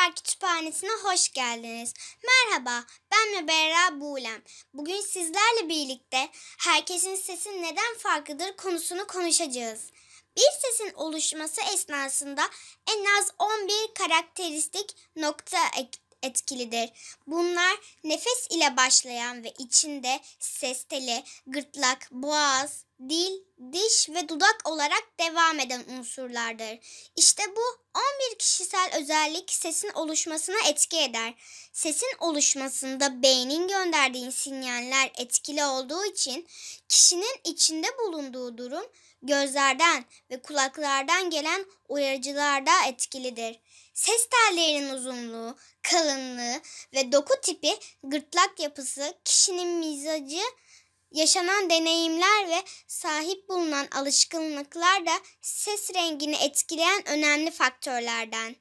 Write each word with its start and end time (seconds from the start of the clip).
Çocuklar 0.00 0.14
Kütüphanesi'ne 0.14 0.90
hoş 1.02 1.32
geldiniz. 1.32 1.94
Merhaba, 2.24 2.84
ben 3.12 3.42
Müberra 3.42 4.00
Buğlem. 4.00 4.42
Bugün 4.74 5.00
sizlerle 5.00 5.68
birlikte 5.68 6.28
herkesin 6.58 7.14
sesi 7.14 7.62
neden 7.62 7.98
farklıdır 7.98 8.56
konusunu 8.56 9.06
konuşacağız. 9.06 9.90
Bir 10.36 10.50
sesin 10.62 10.92
oluşması 10.94 11.60
esnasında 11.74 12.42
en 12.90 13.04
az 13.20 13.30
11 13.38 13.94
karakteristik 13.94 14.96
nokta 15.16 15.58
ek- 15.78 15.98
etkilidir. 16.22 16.90
Bunlar 17.26 17.76
nefes 18.04 18.46
ile 18.50 18.76
başlayan 18.76 19.44
ve 19.44 19.52
içinde 19.58 20.20
ses 20.38 20.84
teli, 20.84 21.22
gırtlak, 21.46 22.08
boğaz, 22.12 22.84
dil, 23.08 23.32
diş 23.72 24.08
ve 24.08 24.28
dudak 24.28 24.60
olarak 24.64 25.04
devam 25.20 25.60
eden 25.60 25.84
unsurlardır. 25.88 26.78
İşte 27.16 27.42
bu 27.56 27.62
11 27.94 28.38
kişisel 28.38 28.90
özellik 29.00 29.52
sesin 29.52 29.90
oluşmasına 29.94 30.56
etki 30.68 30.98
eder. 30.98 31.34
Sesin 31.72 32.10
oluşmasında 32.18 33.22
beynin 33.22 33.68
gönderdiği 33.68 34.32
sinyaller 34.32 35.12
etkili 35.18 35.64
olduğu 35.64 36.04
için 36.04 36.48
kişinin 36.88 37.40
içinde 37.44 37.86
bulunduğu 37.98 38.58
durum 38.58 38.86
gözlerden 39.22 40.04
ve 40.30 40.42
kulaklardan 40.42 41.30
gelen 41.30 41.66
uyarıcılar 41.88 42.66
da 42.66 42.72
etkilidir. 42.88 43.60
Ses 44.00 44.28
tellerinin 44.28 44.90
uzunluğu, 44.90 45.56
kalınlığı 45.82 46.60
ve 46.94 47.12
doku 47.12 47.40
tipi, 47.42 47.78
gırtlak 48.02 48.60
yapısı, 48.60 49.14
kişinin 49.24 49.68
mizacı, 49.68 50.42
yaşanan 51.12 51.70
deneyimler 51.70 52.48
ve 52.48 52.62
sahip 52.86 53.48
bulunan 53.48 53.88
alışkanlıklar 53.96 55.06
da 55.06 55.12
ses 55.40 55.94
rengini 55.94 56.36
etkileyen 56.36 57.08
önemli 57.08 57.50
faktörlerden. 57.50 58.56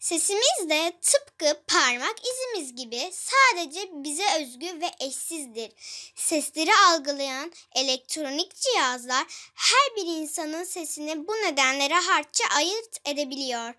Sesimiz 0.00 0.68
de 0.68 0.92
tıpkı 1.02 1.62
parmak 1.68 2.14
izimiz 2.26 2.74
gibi 2.76 3.10
sadece 3.12 3.90
bize 3.92 4.24
özgü 4.40 4.80
ve 4.80 4.90
eşsizdir. 5.00 5.72
Sesleri 6.14 6.70
algılayan 6.88 7.52
elektronik 7.74 8.54
cihazlar 8.56 9.26
her 9.54 9.96
bir 9.96 10.06
insanın 10.06 10.64
sesini 10.64 11.28
bu 11.28 11.32
nedenle 11.32 11.90
rahatça 11.90 12.44
ayırt 12.56 12.96
edebiliyor. 13.04 13.74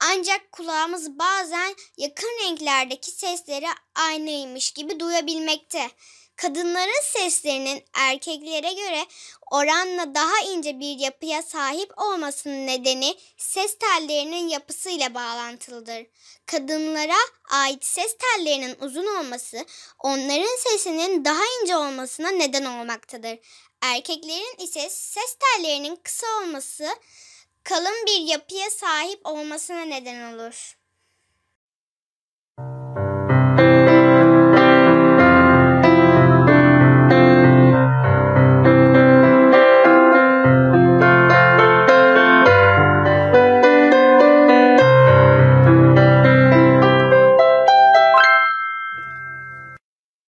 Ancak 0.00 0.52
kulağımız 0.52 1.18
bazen 1.18 1.74
yakın 1.98 2.38
renklerdeki 2.44 3.10
sesleri 3.10 3.66
aynıymış 3.94 4.70
gibi 4.70 5.00
duyabilmekte. 5.00 5.90
Kadınların 6.36 7.02
seslerinin 7.02 7.84
erkeklere 7.94 8.72
göre 8.72 9.06
oranla 9.50 10.14
daha 10.14 10.40
ince 10.40 10.80
bir 10.80 10.98
yapıya 10.98 11.42
sahip 11.42 11.92
olmasının 11.96 12.66
nedeni 12.66 13.14
ses 13.36 13.78
tellerinin 13.78 14.48
yapısıyla 14.48 15.14
bağlantılıdır. 15.14 16.06
Kadınlara 16.46 17.16
ait 17.50 17.84
ses 17.84 18.16
tellerinin 18.18 18.76
uzun 18.80 19.16
olması 19.16 19.66
onların 19.98 20.56
sesinin 20.58 21.24
daha 21.24 21.42
ince 21.62 21.76
olmasına 21.76 22.28
neden 22.28 22.64
olmaktadır. 22.64 23.38
Erkeklerin 23.82 24.64
ise 24.64 24.90
ses 24.90 25.36
tellerinin 25.38 25.96
kısa 25.96 26.26
olması 26.42 26.88
kalın 27.64 28.06
bir 28.06 28.18
yapıya 28.18 28.70
sahip 28.70 29.20
olmasına 29.26 29.80
neden 29.80 30.34
olur. 30.34 30.76